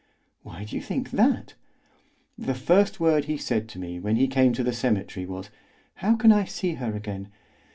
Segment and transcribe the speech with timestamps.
[0.41, 1.53] "Why do you think that?"
[2.35, 5.51] "The first word he said to me when he came to the cemetery was:
[5.97, 7.27] 'How can I see her again?